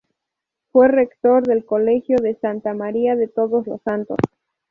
Fue 0.71 0.87
rector 0.87 1.45
del 1.45 1.63
Colegio 1.63 2.17
de 2.19 2.33
Santa 2.33 2.73
María 2.73 3.15
de 3.15 3.27
Todos 3.27 3.67
Santos. 3.85 4.17